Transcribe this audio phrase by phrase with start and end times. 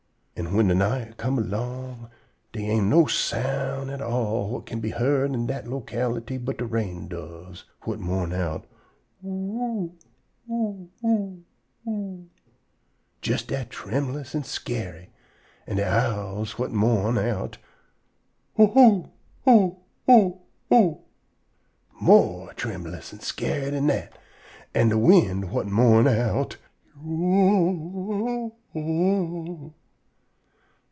[0.37, 2.09] An' whin de night come erlong,
[2.51, 6.65] dey ain't no sounds at all whut kin be heard in dat locality but de
[6.65, 8.65] rain doves, whut mourn out,
[9.23, 9.93] "Oo
[10.49, 11.37] oo o o
[11.87, 12.25] o!"
[13.21, 15.11] jes dat trembulous an' scary,
[15.67, 17.59] an' de owls, whut mourn out,
[18.57, 19.11] "Whut whoo
[19.45, 20.41] o o
[20.71, 21.01] o!"
[21.93, 24.17] more trembulous an' scary dan dat,
[24.73, 26.57] an' de wind, whut mourn out,
[27.05, 28.75] "You you o o
[29.65, 29.73] o!"